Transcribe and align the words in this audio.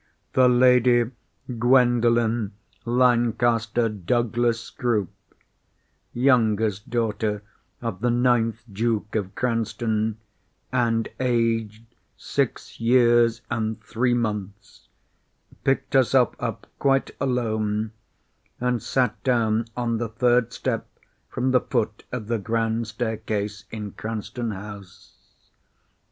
The 0.33 0.47
Lady 0.49 1.11
Gwendolen 1.59 2.53
Lancaster 2.85 3.87
Douglas 3.87 4.59
Scroop, 4.59 5.11
youngest 6.11 6.89
daughter 6.89 7.43
of 7.83 8.01
the 8.01 8.09
ninth 8.09 8.63
Duke 8.73 9.13
of 9.15 9.35
Cranston, 9.35 10.17
and 10.73 11.07
aged 11.19 11.85
six 12.17 12.79
years 12.79 13.41
and 13.51 13.79
three 13.83 14.15
months, 14.15 14.87
picked 15.63 15.93
herself 15.93 16.35
up 16.39 16.65
quite 16.79 17.11
alone, 17.21 17.91
and 18.59 18.81
sat 18.81 19.23
down 19.23 19.67
on 19.77 19.99
the 19.99 20.09
third 20.09 20.51
step 20.51 20.87
from 21.29 21.51
the 21.51 21.61
foot 21.61 22.05
of 22.11 22.25
the 22.25 22.39
grand 22.39 22.87
staircase 22.87 23.65
in 23.69 23.91
Cranston 23.91 24.49
House. 24.49 25.13